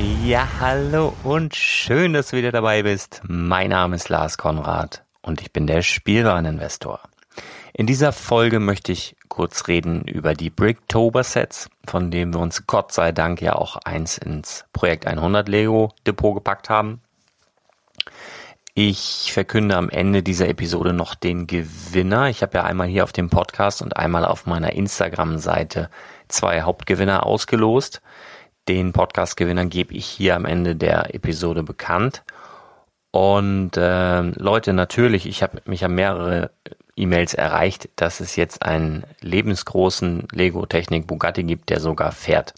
Ja, 0.00 0.48
hallo 0.60 1.12
und 1.24 1.54
schön, 1.54 2.14
dass 2.14 2.30
du 2.30 2.38
wieder 2.38 2.52
dabei 2.52 2.84
bist. 2.84 3.20
Mein 3.26 3.68
Name 3.68 3.96
ist 3.96 4.08
Lars 4.08 4.38
Konrad 4.38 5.04
und 5.20 5.42
ich 5.42 5.52
bin 5.52 5.66
der 5.66 5.82
Spielwareninvestor. 5.82 7.00
In 7.74 7.86
dieser 7.86 8.12
Folge 8.12 8.60
möchte 8.60 8.92
ich 8.92 9.14
kurz 9.28 9.68
reden 9.68 10.02
über 10.06 10.32
die 10.32 10.48
Bricktober 10.48 11.22
Sets, 11.22 11.68
von 11.86 12.10
denen 12.10 12.32
wir 12.32 12.40
uns 12.40 12.66
Gott 12.66 12.92
sei 12.92 13.12
Dank 13.12 13.42
ja 13.42 13.56
auch 13.56 13.76
eins 13.76 14.16
ins 14.16 14.64
Projekt 14.72 15.06
100 15.06 15.48
Lego 15.48 15.92
Depot 16.06 16.34
gepackt 16.34 16.70
haben. 16.70 17.02
Ich 18.72 19.30
verkünde 19.34 19.76
am 19.76 19.90
Ende 19.90 20.22
dieser 20.22 20.48
Episode 20.48 20.94
noch 20.94 21.14
den 21.14 21.46
Gewinner. 21.46 22.30
Ich 22.30 22.40
habe 22.40 22.56
ja 22.56 22.64
einmal 22.64 22.86
hier 22.86 23.04
auf 23.04 23.12
dem 23.12 23.28
Podcast 23.28 23.82
und 23.82 23.96
einmal 23.96 24.24
auf 24.24 24.46
meiner 24.46 24.72
Instagram-Seite 24.72 25.90
zwei 26.28 26.62
Hauptgewinner 26.62 27.26
ausgelost. 27.26 28.00
Den 28.70 28.92
Podcast-Gewinner 28.92 29.64
gebe 29.64 29.94
ich 29.94 30.06
hier 30.06 30.36
am 30.36 30.44
Ende 30.44 30.76
der 30.76 31.12
Episode 31.12 31.64
bekannt. 31.64 32.22
Und 33.10 33.76
äh, 33.76 34.20
Leute, 34.20 34.74
natürlich, 34.74 35.26
ich 35.26 35.42
habe 35.42 35.60
mich 35.64 35.84
an 35.84 35.96
mehrere 35.96 36.52
E-Mails 36.94 37.34
erreicht, 37.34 37.88
dass 37.96 38.20
es 38.20 38.36
jetzt 38.36 38.62
einen 38.62 39.02
lebensgroßen 39.22 40.28
Lego 40.30 40.66
Technik 40.66 41.08
Bugatti 41.08 41.42
gibt, 41.42 41.68
der 41.68 41.80
sogar 41.80 42.12
fährt. 42.12 42.54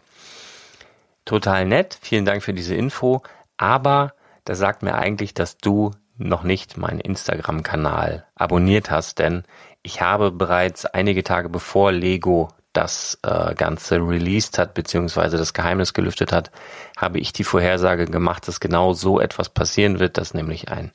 Total 1.25 1.65
nett, 1.65 1.97
vielen 2.03 2.27
Dank 2.27 2.43
für 2.43 2.53
diese 2.53 2.75
Info, 2.75 3.23
aber 3.57 4.13
das 4.45 4.59
sagt 4.59 4.83
mir 4.83 4.97
eigentlich, 4.97 5.33
dass 5.33 5.57
du 5.57 5.93
noch 6.19 6.43
nicht 6.43 6.77
meinen 6.77 7.01
Instagram-Kanal 7.01 8.27
abonniert 8.35 8.91
hast, 8.91 9.19
denn 9.19 9.45
ich 9.83 10.03
habe 10.03 10.31
bereits 10.31 10.85
einige 10.85 11.25
Tage 11.25 11.49
bevor 11.49 11.91
Lego 11.91 12.49
das 12.73 13.19
äh, 13.23 13.55
Ganze 13.55 13.97
released 13.97 14.59
hat, 14.59 14.75
beziehungsweise 14.75 15.37
das 15.37 15.53
Geheimnis 15.55 15.95
gelüftet 15.95 16.33
hat, 16.33 16.51
habe 16.97 17.19
ich 17.19 17.33
die 17.33 17.45
Vorhersage 17.45 18.07
gemacht, 18.07 18.49
dass 18.49 18.61
genau 18.61 18.93
so 18.93 19.21
etwas 19.21 19.49
passieren 19.49 19.99
wird, 19.99 20.19
dass 20.19 20.35
nämlich 20.35 20.69
ein 20.69 20.93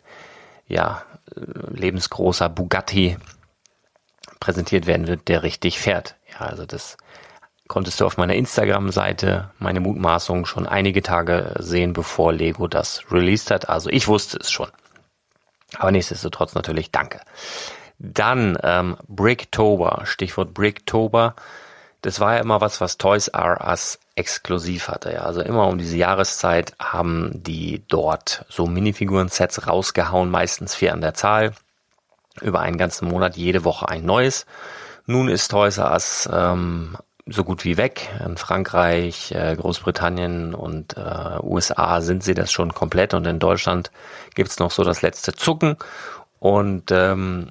ja, 0.68 1.04
lebensgroßer 1.36 2.50
Bugatti 2.50 3.18
präsentiert 4.40 4.86
werden 4.86 5.08
wird, 5.08 5.28
der 5.28 5.44
richtig 5.44 5.80
fährt. 5.80 6.16
Ja, 6.34 6.48
also 6.48 6.66
das 6.66 6.98
konntest 7.68 8.00
du 8.00 8.06
auf 8.06 8.18
meiner 8.18 8.36
Instagram-Seite 8.36 9.52
meine 9.60 9.80
Mutmaßung 9.80 10.46
schon 10.46 10.68
einige 10.68 11.02
Tage 11.02 11.54
sehen, 11.60 11.94
bevor 11.94 12.34
Lego 12.34 12.68
das 12.68 13.04
released 13.12 13.52
hat. 13.52 13.70
Also 13.70 13.90
ich 13.90 14.08
wusste 14.08 14.38
es 14.40 14.52
schon. 14.52 14.70
Aber 15.78 15.92
nichtsdestotrotz 15.92 16.56
natürlich 16.56 16.92
danke. 16.92 17.20
Dann 18.00 18.58
ähm, 18.64 18.96
Bricktober, 19.08 20.04
Stichwort 20.06 20.54
Bricktober 20.54 21.36
das 22.08 22.22
war 22.22 22.36
ja 22.36 22.40
immer 22.40 22.62
was, 22.62 22.80
was 22.80 22.98
Toys 22.98 23.28
R 23.28 23.60
Us 23.68 24.00
exklusiv 24.16 24.88
hatte. 24.88 25.12
Ja. 25.12 25.24
Also 25.24 25.42
immer 25.42 25.68
um 25.68 25.78
diese 25.78 25.98
Jahreszeit 25.98 26.74
haben 26.80 27.32
die 27.44 27.84
dort 27.90 28.46
so 28.48 28.66
Minifiguren-Sets 28.66 29.68
rausgehauen, 29.68 30.32
meistens 30.32 30.74
vier 30.74 30.94
an 30.94 31.02
der 31.02 31.14
Zahl. 31.14 31.52
über 32.40 32.62
einen 32.62 32.78
ganzen 32.78 33.10
Monat 33.10 33.36
jede 33.36 33.66
Woche 33.66 33.90
ein 33.90 34.06
neues. 34.06 34.46
Nun 35.06 35.28
ist 35.28 35.50
Toys 35.50 35.80
R 35.80 35.92
Us 35.92 36.30
ähm, 36.32 36.96
so 37.26 37.44
gut 37.44 37.66
wie 37.66 37.76
weg. 37.76 38.08
In 38.26 38.38
Frankreich, 38.38 39.34
äh, 39.34 39.58
Großbritannien 39.58 40.56
und 40.56 40.96
äh, 40.96 41.40
USA 41.44 42.00
sind 42.00 42.24
sie 42.24 42.36
das 42.36 42.54
schon 42.54 42.74
komplett 42.74 43.16
und 43.16 43.28
in 43.28 43.40
Deutschland 43.40 43.92
gibt's 44.34 44.60
noch 44.60 44.72
so 44.72 44.86
das 44.86 45.02
letzte 45.02 45.34
Zucken. 45.34 45.76
Und 46.40 46.90
ähm, 46.92 47.50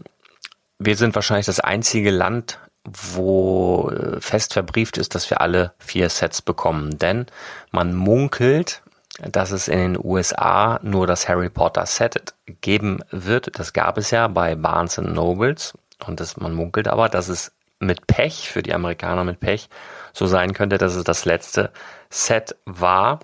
wir 0.79 0.97
sind 0.97 1.15
wahrscheinlich 1.15 1.47
das 1.47 1.61
einzige 1.61 2.11
Land, 2.11 2.59
wo 2.87 3.91
äh, 3.91 4.21
fest 4.21 4.53
verbrieft 4.53 4.99
ist, 4.99 5.15
dass 5.15 5.29
wir 5.31 5.41
alle 5.41 5.73
vier 5.79 6.09
Sets 6.09 6.43
bekommen. 6.43 6.99
Denn 6.99 7.27
man 7.71 7.95
munkelt, 7.95 8.83
dass 9.19 9.51
es 9.51 9.69
in 9.69 9.79
den 9.79 9.99
USA 10.03 10.79
nur 10.83 11.07
das 11.07 11.29
Harry 11.29 11.49
Potter 11.49 11.87
Set 11.87 12.35
geben 12.61 13.01
wird. 13.11 13.59
Das 13.59 13.73
gab 13.73 13.99
es 13.99 14.11
ja 14.11 14.29
bei 14.29 14.55
Barnes 14.55 14.99
Nobles. 14.99 15.75
Und 16.07 16.21
das, 16.21 16.37
man 16.37 16.53
munkelt 16.53 16.89
aber, 16.89 17.09
dass 17.09 17.29
es 17.29 17.53
mit 17.79 18.07
Pech, 18.07 18.49
für 18.51 18.63
die 18.63 18.75
Amerikaner 18.75 19.25
mit 19.25 19.41
Pech, 19.41 19.69
so 20.13 20.27
sein 20.27 20.53
könnte, 20.55 20.79
dass 20.79 20.95
es 20.95 21.05
das 21.05 21.25
letzte 21.25 21.71
Set 22.11 22.57
war. 22.65 23.21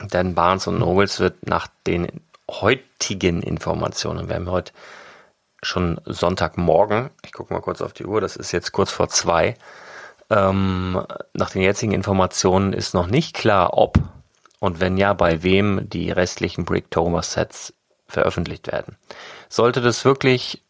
Denn 0.00 0.34
Barnes 0.34 0.66
Nobles 0.66 1.20
wird 1.20 1.46
nach 1.46 1.68
den 1.86 2.08
heutigen 2.50 3.42
Informationen, 3.42 4.28
wir 4.28 4.36
haben 4.36 4.50
heute 4.50 4.72
schon 5.64 6.00
Sonntagmorgen, 6.04 7.10
ich 7.24 7.32
gucke 7.32 7.52
mal 7.52 7.60
kurz 7.60 7.80
auf 7.80 7.92
die 7.92 8.06
Uhr, 8.06 8.20
das 8.20 8.36
ist 8.36 8.52
jetzt 8.52 8.72
kurz 8.72 8.90
vor 8.90 9.08
zwei, 9.08 9.56
ähm, 10.30 11.02
nach 11.32 11.50
den 11.50 11.62
jetzigen 11.62 11.92
Informationen 11.92 12.72
ist 12.72 12.94
noch 12.94 13.06
nicht 13.06 13.34
klar, 13.34 13.76
ob 13.76 13.98
und 14.60 14.80
wenn 14.80 14.96
ja, 14.96 15.12
bei 15.12 15.42
wem 15.42 15.90
die 15.90 16.10
restlichen 16.10 16.64
Bricktober-Sets 16.64 17.74
veröffentlicht 18.06 18.72
werden. 18.72 18.96
Sollte 19.50 19.82
das 19.82 20.06
wirklich 20.06 20.62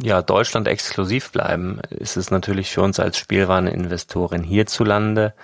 ja, 0.00 0.22
Deutschland 0.22 0.68
exklusiv 0.68 1.32
bleiben, 1.32 1.80
ist 1.90 2.16
es 2.16 2.30
natürlich 2.30 2.70
für 2.70 2.82
uns 2.82 3.00
als 3.00 3.16
Spielwareninvestorin 3.16 4.42
hierzulande 4.42 5.34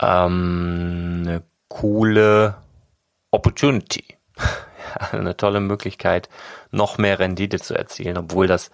ähm, 0.00 1.24
eine 1.26 1.42
coole 1.68 2.56
Opportunity. 3.30 4.04
eine 5.12 5.36
tolle 5.36 5.60
Möglichkeit, 5.60 6.28
noch 6.70 6.98
mehr 6.98 7.18
Rendite 7.18 7.58
zu 7.60 7.74
erzielen, 7.74 8.18
obwohl 8.18 8.46
das, 8.46 8.70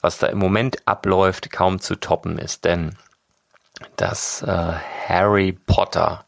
was 0.00 0.18
da 0.18 0.28
im 0.28 0.38
Moment 0.38 0.86
abläuft, 0.86 1.50
kaum 1.50 1.80
zu 1.80 1.96
toppen 1.96 2.38
ist. 2.38 2.64
Denn 2.64 2.96
das 3.96 4.42
äh, 4.42 4.72
Harry 5.08 5.52
Potter 5.52 6.24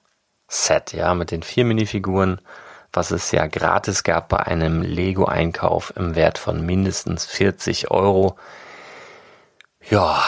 Set, 0.48 0.92
ja, 0.92 1.14
mit 1.14 1.30
den 1.30 1.42
vier 1.42 1.64
Minifiguren 1.64 2.40
was 2.92 3.10
es 3.10 3.30
ja 3.30 3.46
gratis 3.46 4.02
gab 4.02 4.28
bei 4.28 4.38
einem 4.38 4.82
Lego-Einkauf 4.82 5.92
im 5.96 6.14
Wert 6.14 6.38
von 6.38 6.64
mindestens 6.64 7.24
40 7.24 7.90
Euro. 7.90 8.36
Ja, 9.88 10.22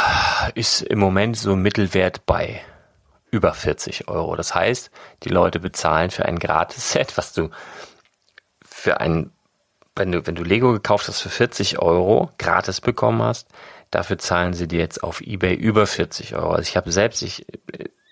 ist 0.55 0.82
im 0.82 0.99
Moment 0.99 1.37
so 1.37 1.56
Mittelwert 1.56 2.25
bei 2.25 2.61
über 3.31 3.55
40 3.55 4.08
Euro. 4.08 4.37
Das 4.37 4.55
heißt, 4.55 4.90
die 5.25 5.29
Leute 5.29 5.58
bezahlen 5.58 6.11
für 6.11 6.26
ein 6.26 6.38
Gratis-Set, 6.38 7.17
was 7.17 7.32
du 7.32 7.50
für 8.82 9.00
ein, 9.00 9.31
wenn 9.94 10.11
du, 10.12 10.26
wenn 10.26 10.34
du 10.34 10.43
Lego 10.43 10.73
gekauft 10.73 11.08
hast 11.08 11.20
für 11.20 11.29
40 11.29 11.79
Euro, 11.79 12.31
gratis 12.38 12.81
bekommen 12.81 13.23
hast, 13.23 13.49
dafür 13.90 14.19
zahlen 14.19 14.55
sie 14.55 14.67
dir 14.67 14.81
jetzt 14.81 15.02
auf 15.02 15.20
Ebay 15.20 15.55
über 15.55 15.87
40 15.87 16.34
Euro. 16.34 16.52
Also 16.52 16.62
ich 16.62 16.76
habe 16.76 16.90
selbst, 16.90 17.23
ich 17.23 17.46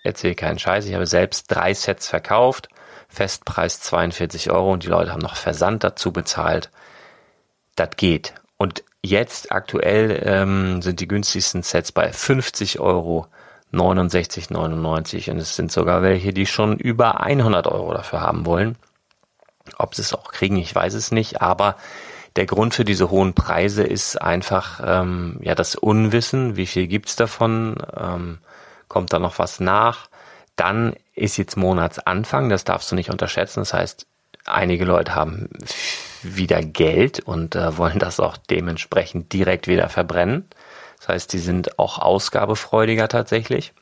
erzähle 0.03 0.35
keinen 0.35 0.59
Scheiß, 0.59 0.85
ich 0.85 0.93
habe 0.93 1.07
selbst 1.07 1.51
drei 1.51 1.73
Sets 1.73 2.07
verkauft 2.07 2.69
Festpreis 3.11 3.81
42 3.81 4.51
Euro 4.51 4.71
und 4.71 4.83
die 4.83 4.87
Leute 4.87 5.11
haben 5.11 5.19
noch 5.19 5.35
Versand 5.35 5.83
dazu 5.83 6.13
bezahlt. 6.13 6.71
Das 7.75 7.89
geht. 7.97 8.33
Und 8.57 8.83
jetzt 9.03 9.51
aktuell 9.51 10.21
ähm, 10.25 10.81
sind 10.81 11.01
die 11.01 11.07
günstigsten 11.07 11.61
Sets 11.61 11.91
bei 11.91 12.13
50 12.13 12.79
Euro, 12.79 13.27
69,99 13.73 15.29
und 15.31 15.37
es 15.39 15.55
sind 15.57 15.71
sogar 15.71 16.01
welche, 16.01 16.31
die 16.31 16.45
schon 16.45 16.77
über 16.77 17.19
100 17.21 17.67
Euro 17.67 17.93
dafür 17.93 18.21
haben 18.21 18.45
wollen. 18.45 18.77
Ob 19.77 19.95
sie 19.95 20.01
es 20.01 20.13
auch 20.13 20.31
kriegen, 20.31 20.57
ich 20.57 20.73
weiß 20.73 20.93
es 20.93 21.11
nicht, 21.11 21.41
aber 21.41 21.75
der 22.35 22.45
Grund 22.45 22.73
für 22.73 22.85
diese 22.85 23.09
hohen 23.09 23.33
Preise 23.33 23.83
ist 23.83 24.21
einfach 24.21 24.81
ähm, 24.85 25.39
ja 25.41 25.55
das 25.55 25.75
Unwissen, 25.75 26.55
wie 26.55 26.67
viel 26.67 26.87
gibt's 26.87 27.15
davon, 27.15 27.75
ähm, 27.97 28.39
kommt 28.87 29.11
da 29.13 29.19
noch 29.19 29.39
was 29.39 29.59
nach 29.59 30.09
dann 30.61 30.93
ist 31.15 31.37
jetzt 31.37 31.57
Monatsanfang, 31.57 32.49
das 32.49 32.63
darfst 32.63 32.91
du 32.91 32.95
nicht 32.95 33.09
unterschätzen. 33.09 33.61
Das 33.61 33.73
heißt, 33.73 34.05
einige 34.45 34.85
Leute 34.85 35.15
haben 35.15 35.49
wieder 36.21 36.61
Geld 36.61 37.19
und 37.19 37.55
äh, 37.55 37.77
wollen 37.77 37.97
das 37.97 38.19
auch 38.19 38.37
dementsprechend 38.37 39.33
direkt 39.33 39.67
wieder 39.67 39.89
verbrennen. 39.89 40.47
Das 40.99 41.07
heißt, 41.07 41.33
die 41.33 41.39
sind 41.39 41.79
auch 41.79 41.97
ausgabefreudiger 41.97 43.07
tatsächlich. 43.07 43.73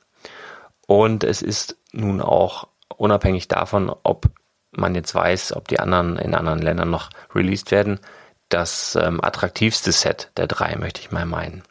Und 0.88 1.25
es 1.25 1.41
ist 1.41 1.75
nun 1.91 2.21
auch 2.21 2.68
unabhängig 2.95 3.50
davon, 3.50 3.94
ob 4.03 4.30
man 4.71 4.95
jetzt 4.95 5.13
weiß, 5.16 5.56
ob 5.56 5.68
die 5.68 5.80
anderen 5.80 6.18
in 6.18 6.36
anderen 6.36 6.62
Ländern 6.62 6.89
noch 6.89 7.10
released 7.33 7.71
werden, 7.71 8.00
das 8.50 8.95
ähm, 8.95 9.24
attraktivste 9.24 9.92
Set 9.92 10.31
der 10.38 10.48
drei, 10.48 10.75
möchte 10.75 11.01
ich 11.01 11.12
mal 11.12 11.25
meinen. 11.25 11.63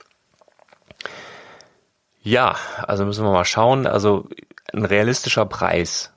Ja, 2.23 2.57
also 2.87 3.05
müssen 3.05 3.25
wir 3.25 3.33
mal 3.33 3.45
schauen. 3.45 3.87
Also 3.87 4.29
ein 4.73 4.85
realistischer 4.85 5.47
Preis 5.47 6.13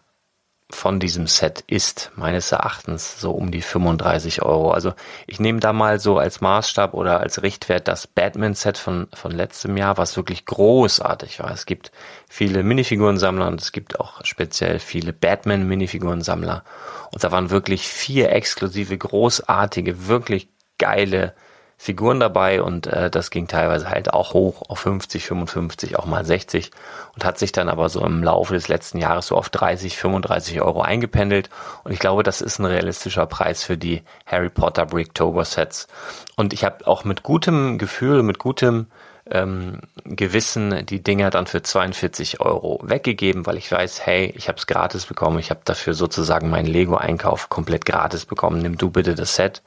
von 0.72 1.00
diesem 1.00 1.28
Set 1.28 1.64
ist 1.68 2.12
meines 2.16 2.52
Erachtens 2.52 3.20
so 3.20 3.32
um 3.32 3.52
die 3.52 3.62
35 3.62 4.42
Euro. 4.42 4.72
Also 4.72 4.94
ich 5.28 5.40
nehme 5.40 5.60
da 5.60 5.74
mal 5.74 6.00
so 6.00 6.18
als 6.18 6.42
Maßstab 6.42 6.94
oder 6.94 7.20
als 7.20 7.44
Richtwert 7.44 7.88
das 7.88 8.08
Batman-Set 8.08 8.78
von, 8.78 9.08
von 9.14 9.32
letztem 9.32 9.78
Jahr, 9.78 9.98
was 9.98 10.18
wirklich 10.18 10.46
großartig 10.46 11.40
war. 11.40 11.52
Es 11.52 11.66
gibt 11.66 11.92
viele 12.30 12.64
Minifigurensammler 12.64 13.48
und 13.48 13.62
es 13.62 13.72
gibt 13.72 14.00
auch 14.00 14.26
speziell 14.26 14.80
viele 14.80 15.14
Batman-Minifigurensammler. 15.14 16.64
Und 17.12 17.24
da 17.24 17.32
waren 17.32 17.50
wirklich 17.50 17.88
vier 17.88 18.32
exklusive, 18.32 18.98
großartige, 18.98 20.08
wirklich 20.08 20.50
geile 20.78 21.36
Figuren 21.84 22.20
dabei 22.20 22.62
und 22.62 22.86
äh, 22.86 23.10
das 23.10 23.32
ging 23.32 23.48
teilweise 23.48 23.90
halt 23.90 24.14
auch 24.14 24.36
hoch 24.36 24.62
auf 24.70 24.78
50, 24.82 25.26
55, 25.26 25.98
auch 25.98 26.06
mal 26.06 26.24
60 26.24 26.70
und 27.16 27.26
hat 27.26 27.40
sich 27.40 27.54
dann 27.54 27.70
aber 27.70 27.90
so 27.90 28.06
im 28.06 28.24
Laufe 28.24 28.54
des 28.54 28.68
letzten 28.68 29.00
Jahres 29.00 29.26
so 29.26 29.36
auf 29.36 29.50
30, 29.50 29.98
35 29.98 30.62
Euro 30.62 30.84
eingependelt. 30.84 31.50
Und 31.84 31.92
ich 31.92 31.98
glaube, 31.98 32.22
das 32.22 32.42
ist 32.42 32.60
ein 32.60 32.66
realistischer 32.66 33.26
Preis 33.26 33.64
für 33.64 33.80
die 33.80 34.04
Harry 34.28 34.50
Potter 34.50 34.86
Bricktober 34.86 35.44
Sets. 35.44 35.88
Und 36.36 36.54
ich 36.54 36.64
habe 36.64 36.86
auch 36.86 37.04
mit 37.04 37.24
gutem 37.24 37.80
Gefühl, 37.80 38.22
mit 38.22 38.38
gutem 38.38 38.86
ähm, 39.32 39.80
Gewissen 40.06 40.86
die 40.86 41.02
Dinger 41.02 41.32
dann 41.32 41.48
für 41.48 41.64
42 41.64 42.42
Euro 42.42 42.80
weggegeben, 42.84 43.48
weil 43.48 43.58
ich 43.58 43.72
weiß, 43.72 44.06
hey, 44.06 44.32
ich 44.38 44.50
habe 44.50 44.60
es 44.60 44.68
gratis 44.68 45.08
bekommen, 45.08 45.40
ich 45.40 45.50
habe 45.50 45.62
dafür 45.66 45.96
sozusagen 45.96 46.52
meinen 46.52 46.68
Lego-Einkauf 46.68 47.50
komplett 47.50 47.86
gratis 47.86 48.28
bekommen, 48.28 48.62
nimm 48.62 48.78
du 48.78 48.92
bitte 48.92 49.16
das 49.16 49.36
Set 49.36 49.64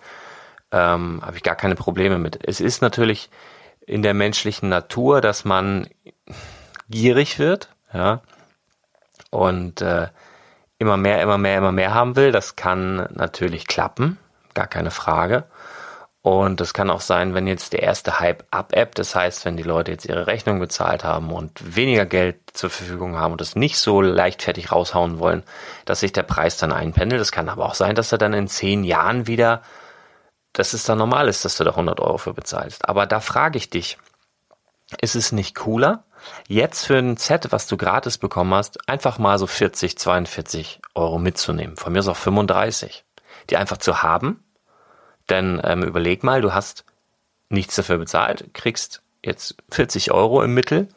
ähm, 0.75 1.21
habe 1.25 1.37
ich 1.37 1.45
gar 1.45 1.55
keine 1.55 1.77
Probleme 1.77 2.19
mit. 2.19 2.41
Es 2.45 2.61
ist 2.61 2.83
natürlich 2.83 3.31
in 3.87 4.03
der 4.03 4.13
menschlichen 4.13 4.69
Natur, 4.69 5.21
dass 5.21 5.45
man 5.45 5.89
gierig 6.91 7.39
wird, 7.39 7.69
ja, 7.93 8.23
und 9.31 9.81
äh, 9.81 10.09
immer 10.79 10.97
mehr, 10.97 11.23
immer 11.23 11.39
mehr, 11.39 11.59
immer 11.59 11.73
mehr 11.73 11.95
haben 11.95 12.17
will. 12.17 12.33
Das 12.33 12.57
kann 12.57 13.09
natürlich 13.15 13.69
klappen, 13.69 14.19
gar 14.55 14.67
keine 14.67 14.91
Frage. 14.91 15.45
Und 16.23 16.61
es 16.63 16.73
kann 16.73 16.91
auch 16.91 17.03
sein, 17.03 17.35
wenn 17.35 17.47
jetzt 17.47 17.75
der 17.75 17.83
erste 17.83 18.19
Hype 18.19 18.45
abebbt, 18.51 18.99
das 18.99 19.15
heißt, 19.15 19.45
wenn 19.45 19.59
die 19.59 19.63
Leute 19.63 19.93
jetzt 19.93 20.07
ihre 20.07 20.27
Rechnung 20.27 20.59
bezahlt 20.59 21.05
haben 21.05 21.31
und 21.31 21.77
weniger 21.77 22.07
Geld 22.07 22.39
zur 22.55 22.71
Verfügung 22.71 23.17
haben 23.19 23.33
und 23.33 23.43
es 23.43 23.57
nicht 23.57 23.77
so 23.77 24.01
leichtfertig 24.01 24.73
raushauen 24.73 25.19
wollen, 25.19 25.43
dass 25.85 26.01
sich 26.01 26.13
der 26.13 26.23
Preis 26.23 26.57
dann 26.57 26.73
einpendelt. 26.73 27.21
Es 27.21 27.31
kann 27.31 27.51
aber 27.51 27.67
auch 27.67 27.75
sein, 27.75 27.95
dass 27.95 28.11
er 28.11 28.19
dann 28.19 28.33
in 28.33 28.49
zehn 28.49 28.85
Jahren 28.85 29.27
wieder 29.27 29.63
dass 30.55 30.73
es 30.73 30.85
dann 30.85 30.99
normal 30.99 31.29
ist, 31.29 31.45
dass 31.45 31.57
du 31.57 31.65
da 31.65 31.71
100 31.71 32.01
Euro 32.01 32.17
für 32.17 32.33
bezahlst. 32.33 32.89
Aber 32.89 33.07
da 33.07 33.21
frage 33.21 33.59
ich 33.59 33.69
dich, 33.69 33.99
ist 35.01 35.17
es 35.17 35.33
nicht 35.33 35.55
cooler, 35.55 36.05
jetzt 36.49 36.87
für 36.87 36.97
ein 36.97 37.17
Set, 37.17 37.53
was 37.53 37.67
du 37.67 37.77
gratis 37.77 38.19
bekommen 38.19 38.55
hast, 38.55 38.89
einfach 38.89 39.19
mal 39.19 39.39
so 39.39 39.47
40, 39.47 39.99
42 39.99 40.81
Euro 40.95 41.19
mitzunehmen? 41.19 41.77
Von 41.77 41.93
mir 41.93 41.99
ist 41.99 42.09
auch 42.09 42.17
35. 42.17 43.05
Die 43.51 43.57
einfach 43.57 43.77
zu 43.77 44.03
haben. 44.03 44.43
Denn 45.29 45.61
ähm, 45.65 45.83
überleg 45.83 46.23
mal, 46.23 46.41
du 46.41 46.55
hast 46.55 46.85
nichts 47.49 47.75
dafür 47.75 47.99
bezahlt, 47.99 48.55
kriegst 48.55 49.03
jetzt 49.23 49.57
40 49.71 50.13
Euro 50.13 50.43
im 50.43 50.55
Mittel. 50.55 50.89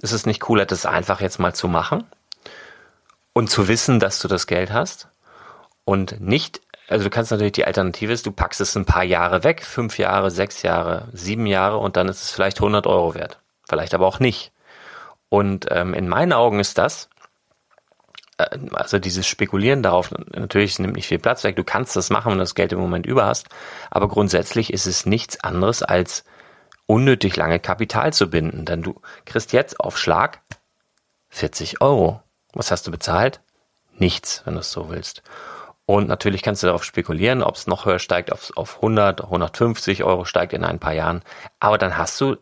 Ist 0.00 0.12
es 0.12 0.26
nicht 0.26 0.40
cooler, 0.40 0.66
das 0.66 0.86
einfach 0.86 1.20
jetzt 1.20 1.38
mal 1.38 1.54
zu 1.54 1.68
machen? 1.68 2.04
Und 3.32 3.50
zu 3.50 3.66
wissen, 3.66 3.98
dass 3.98 4.20
du 4.20 4.28
das 4.28 4.46
Geld 4.46 4.72
hast? 4.72 5.08
Und 5.84 6.20
nicht 6.20 6.60
also 6.88 7.04
du 7.04 7.10
kannst 7.10 7.30
natürlich 7.30 7.52
die 7.52 7.66
Alternative 7.66 8.12
ist, 8.12 8.26
du 8.26 8.32
packst 8.32 8.60
es 8.60 8.76
ein 8.76 8.86
paar 8.86 9.04
Jahre 9.04 9.44
weg, 9.44 9.64
fünf 9.64 9.98
Jahre, 9.98 10.30
sechs 10.30 10.62
Jahre, 10.62 11.08
sieben 11.12 11.46
Jahre 11.46 11.78
und 11.78 11.96
dann 11.96 12.08
ist 12.08 12.22
es 12.22 12.30
vielleicht 12.30 12.58
100 12.58 12.86
Euro 12.86 13.14
wert. 13.14 13.38
Vielleicht 13.68 13.94
aber 13.94 14.06
auch 14.06 14.20
nicht. 14.20 14.52
Und 15.28 15.66
ähm, 15.70 15.92
in 15.92 16.08
meinen 16.08 16.32
Augen 16.32 16.58
ist 16.60 16.78
das 16.78 17.10
äh, 18.38 18.58
also 18.72 18.98
dieses 18.98 19.26
Spekulieren 19.26 19.82
darauf, 19.82 20.10
natürlich 20.34 20.78
nimmt 20.78 20.96
nicht 20.96 21.06
viel 21.06 21.18
Platz 21.18 21.44
weg, 21.44 21.56
du 21.56 21.64
kannst 21.64 21.94
das 21.96 22.08
machen, 22.08 22.30
wenn 22.30 22.38
du 22.38 22.44
das 22.44 22.54
Geld 22.54 22.72
im 22.72 22.80
Moment 22.80 23.04
über 23.04 23.26
hast, 23.26 23.48
aber 23.90 24.08
grundsätzlich 24.08 24.72
ist 24.72 24.86
es 24.86 25.04
nichts 25.04 25.42
anderes 25.44 25.82
als 25.82 26.24
unnötig 26.86 27.36
lange 27.36 27.60
Kapital 27.60 28.14
zu 28.14 28.30
binden, 28.30 28.64
denn 28.64 28.82
du 28.82 29.00
kriegst 29.26 29.52
jetzt 29.52 29.78
auf 29.78 29.98
Schlag 29.98 30.40
40 31.28 31.82
Euro. 31.82 32.22
Was 32.54 32.70
hast 32.70 32.86
du 32.86 32.90
bezahlt? 32.90 33.40
Nichts, 33.98 34.42
wenn 34.46 34.54
du 34.54 34.60
es 34.60 34.72
so 34.72 34.88
willst. 34.88 35.22
Und 35.88 36.06
natürlich 36.06 36.42
kannst 36.42 36.62
du 36.62 36.66
darauf 36.66 36.84
spekulieren, 36.84 37.42
ob 37.42 37.54
es 37.54 37.66
noch 37.66 37.86
höher 37.86 37.98
steigt, 37.98 38.30
auf, 38.30 38.52
auf 38.56 38.76
100, 38.76 39.22
150 39.22 40.04
Euro 40.04 40.26
steigt 40.26 40.52
in 40.52 40.62
ein 40.62 40.78
paar 40.78 40.92
Jahren. 40.92 41.22
Aber 41.60 41.78
dann 41.78 41.96
hast 41.96 42.20
du, 42.20 42.36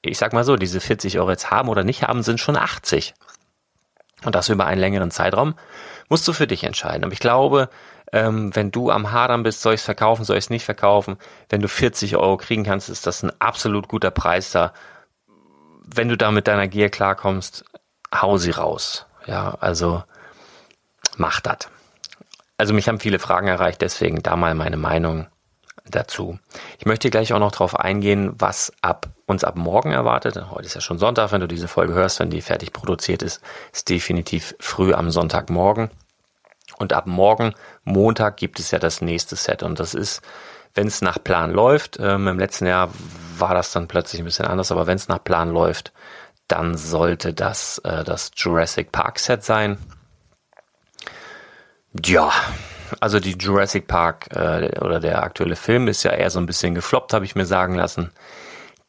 ich 0.00 0.18
sag 0.18 0.32
mal 0.32 0.42
so, 0.42 0.56
diese 0.56 0.80
40 0.80 1.20
Euro 1.20 1.30
jetzt 1.30 1.52
haben 1.52 1.68
oder 1.68 1.84
nicht 1.84 2.02
haben, 2.02 2.24
sind 2.24 2.40
schon 2.40 2.56
80. 2.56 3.14
Und 4.24 4.34
das 4.34 4.48
über 4.48 4.66
einen 4.66 4.80
längeren 4.80 5.12
Zeitraum 5.12 5.54
musst 6.08 6.26
du 6.26 6.32
für 6.32 6.48
dich 6.48 6.64
entscheiden. 6.64 7.04
Aber 7.04 7.12
ich 7.12 7.20
glaube, 7.20 7.68
ähm, 8.10 8.52
wenn 8.56 8.72
du 8.72 8.90
am 8.90 9.12
Hadern 9.12 9.44
bist, 9.44 9.62
soll 9.62 9.74
ich 9.74 9.80
es 9.80 9.84
verkaufen, 9.84 10.24
soll 10.24 10.36
ich 10.36 10.46
es 10.46 10.50
nicht 10.50 10.64
verkaufen, 10.64 11.18
wenn 11.50 11.62
du 11.62 11.68
40 11.68 12.16
Euro 12.16 12.36
kriegen 12.36 12.64
kannst, 12.64 12.88
ist 12.88 13.06
das 13.06 13.22
ein 13.22 13.30
absolut 13.40 13.86
guter 13.86 14.10
Preis 14.10 14.50
da. 14.50 14.72
Wenn 15.84 16.08
du 16.08 16.16
da 16.16 16.32
mit 16.32 16.48
deiner 16.48 16.66
Gier 16.66 16.90
klarkommst, 16.90 17.64
hau 18.12 18.38
sie 18.38 18.50
raus. 18.50 19.06
Ja, 19.26 19.56
also 19.60 20.02
mach 21.16 21.40
das. 21.40 21.68
Also 22.56 22.74
mich 22.74 22.88
haben 22.88 23.00
viele 23.00 23.18
Fragen 23.18 23.48
erreicht, 23.48 23.80
deswegen 23.80 24.22
da 24.22 24.36
mal 24.36 24.54
meine 24.54 24.76
Meinung 24.76 25.26
dazu. 25.84 26.38
Ich 26.78 26.86
möchte 26.86 27.10
gleich 27.10 27.32
auch 27.32 27.38
noch 27.38 27.52
darauf 27.52 27.78
eingehen, 27.78 28.32
was 28.38 28.72
ab 28.82 29.08
uns 29.26 29.44
ab 29.44 29.56
morgen 29.56 29.92
erwartet. 29.92 30.50
Heute 30.50 30.66
ist 30.66 30.74
ja 30.74 30.80
schon 30.80 30.98
Sonntag, 30.98 31.32
wenn 31.32 31.40
du 31.40 31.48
diese 31.48 31.68
Folge 31.68 31.94
hörst, 31.94 32.20
wenn 32.20 32.30
die 32.30 32.40
fertig 32.40 32.72
produziert 32.72 33.22
ist, 33.22 33.40
ist 33.72 33.88
definitiv 33.88 34.54
früh 34.60 34.94
am 34.94 35.10
Sonntagmorgen. 35.10 35.90
Und 36.78 36.92
ab 36.92 37.06
morgen, 37.06 37.54
Montag, 37.84 38.36
gibt 38.36 38.58
es 38.58 38.70
ja 38.70 38.78
das 38.78 39.00
nächste 39.00 39.36
Set. 39.36 39.62
Und 39.62 39.80
das 39.80 39.94
ist, 39.94 40.22
wenn 40.74 40.86
es 40.86 41.02
nach 41.02 41.22
Plan 41.22 41.52
läuft, 41.52 41.98
ähm, 42.00 42.28
im 42.28 42.38
letzten 42.38 42.66
Jahr 42.66 42.90
war 43.38 43.54
das 43.54 43.72
dann 43.72 43.88
plötzlich 43.88 44.20
ein 44.20 44.24
bisschen 44.24 44.46
anders, 44.46 44.72
aber 44.72 44.86
wenn 44.86 44.96
es 44.96 45.08
nach 45.08 45.22
Plan 45.22 45.50
läuft, 45.50 45.92
dann 46.48 46.76
sollte 46.76 47.34
das 47.34 47.78
äh, 47.78 48.04
das 48.04 48.30
Jurassic 48.36 48.92
Park 48.92 49.18
Set 49.18 49.44
sein. 49.44 49.78
Ja, 52.04 52.32
also 53.00 53.20
die 53.20 53.32
Jurassic 53.32 53.86
Park 53.86 54.28
äh, 54.34 54.78
oder 54.80 55.00
der 55.00 55.22
aktuelle 55.22 55.56
Film 55.56 55.88
ist 55.88 56.02
ja 56.02 56.12
eher 56.12 56.30
so 56.30 56.38
ein 56.38 56.46
bisschen 56.46 56.74
gefloppt, 56.74 57.12
habe 57.12 57.24
ich 57.24 57.34
mir 57.34 57.46
sagen 57.46 57.74
lassen. 57.74 58.10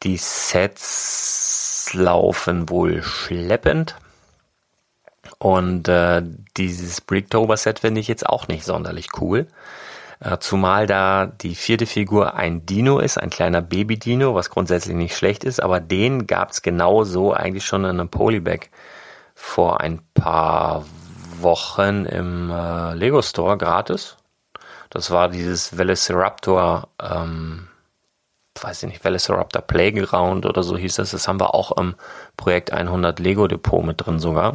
Die 0.02 0.16
Sets 0.16 1.90
laufen 1.92 2.68
wohl 2.68 3.02
schleppend. 3.02 3.96
Und 5.38 5.88
äh, 5.88 6.22
dieses 6.56 7.00
Bricktober-Set 7.00 7.80
finde 7.80 8.00
ich 8.00 8.08
jetzt 8.08 8.26
auch 8.26 8.48
nicht 8.48 8.64
sonderlich 8.64 9.08
cool. 9.20 9.46
Äh, 10.20 10.38
zumal 10.38 10.86
da 10.86 11.26
die 11.26 11.54
vierte 11.54 11.86
Figur 11.86 12.34
ein 12.34 12.64
Dino 12.64 12.98
ist, 12.98 13.18
ein 13.18 13.30
kleiner 13.30 13.60
Baby-Dino, 13.60 14.34
was 14.34 14.50
grundsätzlich 14.50 14.96
nicht 14.96 15.16
schlecht 15.16 15.44
ist, 15.44 15.62
aber 15.62 15.80
den 15.80 16.26
gab 16.26 16.50
es 16.52 16.62
genau 16.62 17.04
so 17.04 17.32
eigentlich 17.32 17.66
schon 17.66 17.84
in 17.84 17.90
einem 17.90 18.08
Polybag 18.08 18.68
vor 19.34 19.80
ein 19.80 20.00
paar 20.14 20.84
Wochen 21.42 22.06
im 22.06 22.50
äh, 22.50 22.94
Lego 22.94 23.22
Store 23.22 23.56
gratis. 23.58 24.16
Das 24.90 25.10
war 25.10 25.28
dieses 25.28 25.76
Velociraptor, 25.76 26.88
ähm, 27.02 27.68
weiß 28.60 28.84
ich 28.84 28.88
nicht, 28.88 29.04
Velociraptor 29.04 29.62
Playground 29.62 30.46
oder 30.46 30.62
so 30.62 30.76
hieß 30.76 30.96
das. 30.96 31.10
Das 31.10 31.26
haben 31.26 31.40
wir 31.40 31.54
auch 31.54 31.76
im 31.76 31.94
Projekt 32.36 32.72
100 32.72 33.18
Lego 33.18 33.48
Depot 33.48 33.84
mit 33.84 34.04
drin 34.04 34.18
sogar. 34.18 34.54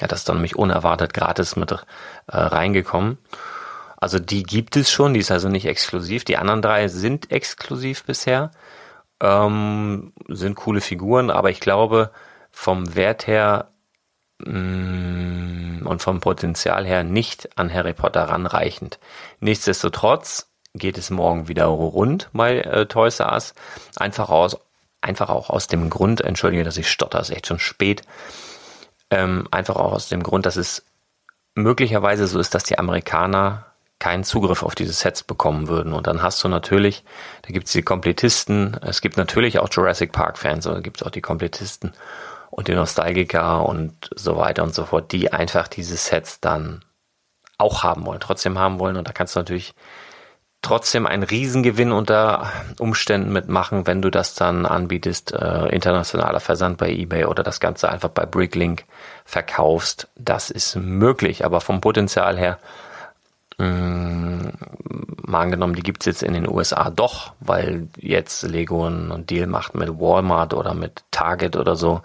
Ja, 0.00 0.06
das 0.06 0.20
ist 0.20 0.28
dann 0.28 0.36
nämlich 0.36 0.56
unerwartet 0.56 1.14
gratis 1.14 1.56
mit 1.56 1.72
äh, 1.72 1.76
reingekommen. 2.26 3.18
Also 3.96 4.18
die 4.18 4.42
gibt 4.42 4.76
es 4.76 4.90
schon, 4.90 5.14
die 5.14 5.20
ist 5.20 5.30
also 5.30 5.48
nicht 5.48 5.66
exklusiv. 5.66 6.24
Die 6.24 6.36
anderen 6.36 6.62
drei 6.62 6.88
sind 6.88 7.30
exklusiv 7.30 8.04
bisher. 8.04 8.50
Ähm, 9.20 10.12
sind 10.28 10.54
coole 10.54 10.80
Figuren, 10.80 11.30
aber 11.30 11.50
ich 11.50 11.60
glaube, 11.60 12.10
vom 12.50 12.94
Wert 12.94 13.26
her 13.26 13.69
und 14.44 15.98
vom 15.98 16.20
Potenzial 16.20 16.86
her 16.86 17.04
nicht 17.04 17.58
an 17.58 17.72
Harry 17.72 17.92
Potter 17.92 18.24
ranreichend. 18.24 18.98
Nichtsdestotrotz 19.40 20.46
geht 20.74 20.98
es 20.98 21.10
morgen 21.10 21.48
wieder 21.48 21.66
rund 21.66 22.28
bei 22.32 22.60
äh, 22.60 22.86
Toys 22.86 23.20
R 23.20 23.32
Us. 23.32 23.54
Einfach 23.96 24.28
aus, 24.28 24.56
einfach 25.00 25.30
auch 25.30 25.50
aus 25.50 25.66
dem 25.66 25.90
Grund, 25.90 26.20
entschuldige, 26.20 26.64
dass 26.64 26.76
ich 26.76 26.90
stotter, 26.90 27.20
ist 27.20 27.30
echt 27.30 27.46
schon 27.46 27.58
spät. 27.58 28.02
Ähm, 29.10 29.48
einfach 29.50 29.76
auch 29.76 29.92
aus 29.92 30.08
dem 30.08 30.22
Grund, 30.22 30.46
dass 30.46 30.56
es 30.56 30.84
möglicherweise 31.54 32.26
so 32.26 32.38
ist, 32.38 32.54
dass 32.54 32.64
die 32.64 32.78
Amerikaner 32.78 33.66
keinen 33.98 34.24
Zugriff 34.24 34.62
auf 34.62 34.74
diese 34.74 34.92
Sets 34.92 35.22
bekommen 35.22 35.68
würden. 35.68 35.92
Und 35.92 36.06
dann 36.06 36.22
hast 36.22 36.42
du 36.42 36.48
natürlich, 36.48 37.04
da 37.42 37.52
gibt 37.52 37.66
es 37.66 37.72
die 37.72 37.82
Komplettisten, 37.82 38.78
es 38.82 39.00
gibt 39.02 39.16
natürlich 39.16 39.58
auch 39.58 39.68
Jurassic 39.70 40.12
Park-Fans, 40.12 40.64
da 40.64 40.80
gibt 40.80 41.00
es 41.00 41.06
auch 41.06 41.10
die 41.10 41.20
Komplettisten 41.20 41.92
und 42.50 42.68
die 42.68 42.74
Nostalgiker 42.74 43.66
und 43.66 44.10
so 44.14 44.36
weiter 44.36 44.62
und 44.62 44.74
so 44.74 44.84
fort, 44.84 45.12
die 45.12 45.32
einfach 45.32 45.68
diese 45.68 45.96
Sets 45.96 46.40
dann 46.40 46.84
auch 47.58 47.82
haben 47.82 48.06
wollen, 48.06 48.20
trotzdem 48.20 48.58
haben 48.58 48.80
wollen. 48.80 48.96
Und 48.96 49.06
da 49.06 49.12
kannst 49.12 49.36
du 49.36 49.40
natürlich 49.40 49.74
trotzdem 50.62 51.06
einen 51.06 51.22
Riesengewinn 51.22 51.92
unter 51.92 52.50
Umständen 52.78 53.32
mitmachen, 53.32 53.86
wenn 53.86 54.02
du 54.02 54.10
das 54.10 54.34
dann 54.34 54.66
anbietest, 54.66 55.32
äh, 55.32 55.68
internationaler 55.68 56.40
Versand 56.40 56.78
bei 56.78 56.90
eBay 56.90 57.24
oder 57.24 57.42
das 57.42 57.60
Ganze 57.60 57.88
einfach 57.88 58.10
bei 58.10 58.26
Bricklink 58.26 58.84
verkaufst. 59.24 60.08
Das 60.16 60.50
ist 60.50 60.76
möglich, 60.76 61.44
aber 61.44 61.60
vom 61.60 61.80
Potenzial 61.80 62.36
her, 62.36 62.58
mh, 63.58 63.66
mm, 63.66 64.52
mal 65.22 65.42
angenommen, 65.42 65.74
die 65.74 65.82
gibt's 65.82 66.06
jetzt 66.06 66.22
in 66.22 66.34
den 66.34 66.48
USA 66.48 66.90
doch, 66.90 67.32
weil 67.40 67.88
jetzt 67.96 68.42
Lego 68.42 68.86
einen 68.86 69.26
Deal 69.26 69.46
macht 69.46 69.74
mit 69.74 69.88
Walmart 69.88 70.52
oder 70.52 70.74
mit 70.74 71.04
Target 71.10 71.56
oder 71.56 71.76
so, 71.76 72.02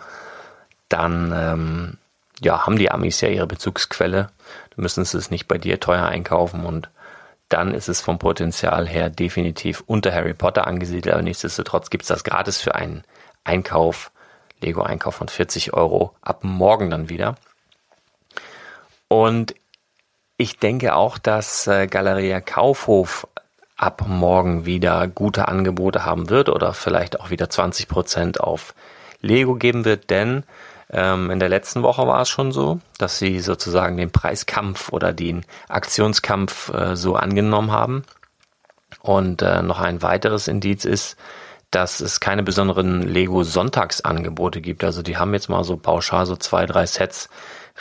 dann 0.89 1.32
ähm, 1.36 1.98
ja, 2.42 2.65
haben 2.65 2.77
die 2.77 2.92
Amis 2.92 3.22
ja 3.22 3.30
ihre 3.30 3.48
Bezugsquelle. 3.48 4.30
Du 4.75 4.82
müssen 4.82 5.01
es 5.01 5.32
nicht 5.32 5.48
bei 5.48 5.58
dir 5.58 5.80
teuer 5.80 6.06
einkaufen 6.06 6.65
und 6.65 6.89
dann 7.50 7.74
ist 7.74 7.89
es 7.89 8.01
vom 8.01 8.18
Potenzial 8.18 8.88
her 8.88 9.10
definitiv 9.10 9.84
unter 9.86 10.13
Harry 10.13 10.34
Potter 10.34 10.68
angesiedelt, 10.68 11.13
aber 11.13 11.22
nichtsdestotrotz 11.22 11.89
gibt 11.89 12.04
es 12.04 12.08
das 12.08 12.24
gratis 12.24 12.60
für 12.60 12.75
einen 12.75 13.04
Einkauf, 13.44 14.12
Lego-Einkauf 14.62 15.15
von 15.15 15.27
40 15.27 15.74
Euro 15.74 16.15
ab 16.22 16.44
morgen 16.44 16.89
dann 16.89 17.10
wieder. 17.10 17.36
Und 19.08 19.54
ich 20.38 20.58
denke 20.58 20.96
auch, 20.96 21.18
dass 21.18 21.68
äh, 21.68 21.88
Galeria 21.88 22.42
Kaufhof 22.42 23.27
ab 23.77 24.06
morgen 24.08 24.65
wieder 24.65 25.08
gute 25.08 25.48
Angebote 25.48 26.06
haben 26.06 26.30
wird 26.30 26.50
oder 26.50 26.74
vielleicht 26.74 27.20
auch 27.20 27.30
wieder 27.30 27.50
20 27.50 27.88
Prozent 27.88 28.39
auf 28.39 28.74
Lego 29.22 29.56
geben 29.56 29.86
wird, 29.86 30.10
denn 30.10 30.44
ähm, 30.96 31.30
in 31.30 31.40
der 31.40 31.50
letzten 31.50 31.84
Woche 31.84 32.08
war 32.08 32.22
es 32.22 32.30
schon 32.30 32.54
so, 32.54 32.80
dass 32.98 33.20
sie 33.20 33.42
sozusagen 33.42 33.98
den 33.98 34.12
Preiskampf 34.12 34.94
oder 34.94 35.12
den 35.12 35.46
Aktionskampf 35.68 36.74
äh, 36.74 36.96
so 36.96 37.16
angenommen 37.16 37.72
haben. 37.72 38.06
Und 39.02 39.42
äh, 39.42 39.62
noch 39.62 39.82
ein 39.82 40.02
weiteres 40.02 40.48
Indiz 40.48 40.86
ist, 40.86 41.18
dass 41.70 42.00
es 42.00 42.22
keine 42.22 42.44
besonderen 42.44 43.02
Lego 43.02 43.44
Sonntagsangebote 43.44 44.62
gibt. 44.62 44.86
Also 44.86 45.02
die 45.02 45.18
haben 45.18 45.34
jetzt 45.34 45.50
mal 45.50 45.66
so 45.66 45.75
pauschal 45.75 46.25
so 46.25 46.38
zwei, 46.38 46.66
drei 46.66 46.86
Sets 46.86 47.28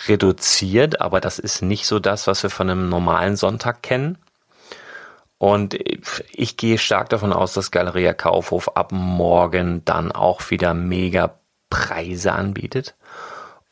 reduziert, 0.08 1.00
aber 1.00 1.20
das 1.20 1.38
ist 1.38 1.62
nicht 1.62 1.86
so 1.86 2.00
das, 2.00 2.26
was 2.26 2.42
wir 2.42 2.50
von 2.50 2.68
einem 2.68 2.88
normalen 2.88 3.36
Sonntag 3.36 3.84
kennen. 3.84 4.18
Und 5.38 5.76
ich 6.32 6.56
gehe 6.56 6.78
stark 6.78 7.10
davon 7.10 7.32
aus, 7.32 7.52
dass 7.52 7.70
Galeria 7.70 8.12
Kaufhof 8.12 8.76
ab 8.76 8.90
morgen 8.90 9.84
dann 9.84 10.10
auch 10.10 10.50
wieder 10.50 10.74
mega 10.74 11.38
Preise 11.74 12.32
anbietet. 12.32 12.94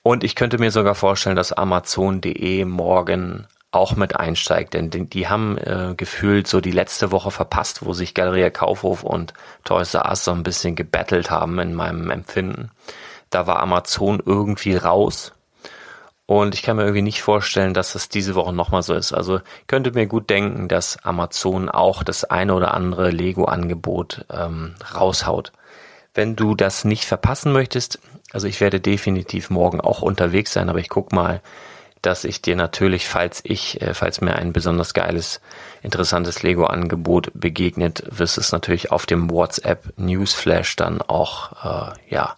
Und 0.03 0.25
ich 0.25 0.35
könnte 0.35 0.59
mir 0.59 0.73
sogar 0.73 0.97
vorstellen, 0.97 1.37
dass 1.37 1.53
Amazon.de 1.53 2.65
morgen 2.65 3.47
auch 3.71 3.97
mit 3.97 4.17
einsteigt, 4.17 4.75
denn 4.75 4.91
die, 4.91 5.29
haben 5.29 5.57
äh, 5.57 5.95
gefühlt 5.97 6.47
so 6.47 6.61
die 6.61 6.73
letzte 6.73 7.11
Woche 7.11 7.31
verpasst, 7.31 7.87
wo 7.87 7.95
sich 7.95 8.13
Galeria 8.13 8.51
Kaufhof 8.51 9.03
und 9.03 9.33
Toys 9.65 9.95
R 9.95 10.07
Us 10.11 10.25
so 10.25 10.33
ein 10.33 10.43
bisschen 10.43 10.75
gebettelt 10.75 11.31
haben 11.31 11.59
in 11.59 11.73
meinem 11.73 12.11
Empfinden. 12.11 12.71
Da 13.31 13.47
war 13.47 13.61
Amazon 13.61 14.23
irgendwie 14.25 14.77
raus. 14.77 15.33
Und 16.27 16.55
ich 16.55 16.63
kann 16.63 16.77
mir 16.77 16.83
irgendwie 16.83 17.03
nicht 17.03 17.23
vorstellen, 17.23 17.73
dass 17.73 17.95
das 17.95 18.09
diese 18.09 18.35
Woche 18.35 18.53
nochmal 18.53 18.83
so 18.83 18.95
ist. 18.95 19.13
Also 19.13 19.41
könnte 19.69 19.93
mir 19.93 20.07
gut 20.07 20.29
denken, 20.29 20.69
dass 20.69 21.03
Amazon 21.05 21.69
auch 21.69 22.03
das 22.03 22.25
eine 22.25 22.55
oder 22.55 22.75
andere 22.75 23.11
Lego-Angebot 23.11 24.27
ähm, 24.31 24.75
raushaut. 24.95 25.53
Wenn 26.15 26.37
du 26.37 26.55
das 26.55 26.85
nicht 26.85 27.05
verpassen 27.05 27.53
möchtest, 27.53 27.99
also 28.33 28.47
ich 28.47 28.61
werde 28.61 28.81
definitiv 28.81 29.51
morgen 29.51 29.81
auch 29.81 30.03
unterwegs 30.03 30.53
sein, 30.53 30.69
aber 30.69 30.79
ich 30.79 30.89
guck 30.89 31.13
mal, 31.13 31.41
dass 32.03 32.25
ich 32.25 32.43
dir 32.43 32.57
natürlich, 32.57 33.09
falls 33.09 33.41
ich, 33.45 33.81
äh, 33.81 33.95
falls 33.95 34.21
mir 34.21 34.35
ein 34.35 34.53
besonders 34.53 34.93
geiles, 34.93 35.41
interessantes 35.83 36.43
Lego-Angebot 36.43 37.31
begegnet, 37.33 38.03
wirst 38.11 38.39
es 38.39 38.51
natürlich 38.53 38.91
auf 38.91 39.07
dem 39.07 39.31
WhatsApp 39.31 39.93
Newsflash 39.97 40.75
dann 40.77 41.01
auch 41.01 41.53
äh, 41.65 41.93
ja 42.09 42.35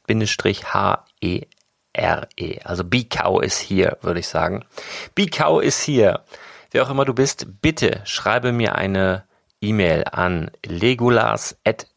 H 0.73 1.05
E 1.21 1.41
R 1.93 2.27
E. 2.35 2.59
Also 2.63 2.83
Cow 3.05 3.41
is 3.41 3.57
here, 3.57 3.97
würde 4.01 4.19
ich 4.19 4.27
sagen. 4.27 4.63
Cow 5.25 5.61
is 5.61 5.87
here. 5.87 6.23
Wer 6.71 6.83
auch 6.83 6.89
immer 6.89 7.05
du 7.05 7.13
bist, 7.13 7.61
bitte 7.61 8.01
schreibe 8.03 8.51
mir 8.51 8.75
eine 8.75 9.23
E-Mail 9.61 10.03
an 10.11 10.51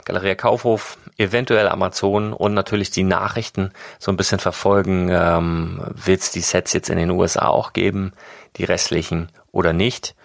Galeria 0.06 0.36
Kaufhof, 0.36 0.98
eventuell 1.18 1.68
Amazon 1.68 2.34
und 2.34 2.54
natürlich 2.54 2.92
die 2.92 3.04
Nachrichten 3.04 3.72
so 4.00 4.12
ein 4.12 4.18
bisschen 4.18 4.40
verfolgen. 4.40 5.10
Ähm, 5.10 5.82
Wird 5.94 6.22
es 6.22 6.32
die 6.32 6.42
Sets 6.42 6.74
jetzt 6.74 6.90
in 6.90 6.98
den 6.98 7.12
USA 7.12 7.48
auch 7.48 7.74
geben, 7.74 8.14
die 8.58 8.64
restlichen 8.64 9.30
oder 9.52 9.74
nicht? 9.74 10.16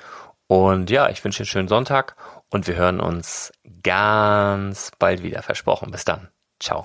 Und 0.46 0.90
ja, 0.90 1.08
ich 1.08 1.22
wünsche 1.24 1.40
einen 1.40 1.46
schönen 1.46 1.68
Sonntag 1.68 2.16
und 2.50 2.66
wir 2.66 2.76
hören 2.76 3.00
uns 3.00 3.52
ganz 3.82 4.92
bald 4.98 5.22
wieder. 5.22 5.42
Versprochen. 5.42 5.90
Bis 5.90 6.04
dann. 6.04 6.28
Ciao. 6.58 6.84